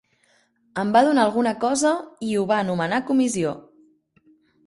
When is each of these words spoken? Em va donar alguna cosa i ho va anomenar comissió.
Em 0.83 0.93
va 0.95 1.03
donar 1.07 1.25
alguna 1.25 1.51
cosa 1.65 1.91
i 2.27 2.31
ho 2.39 2.45
va 2.53 2.57
anomenar 2.63 3.01
comissió. 3.13 3.51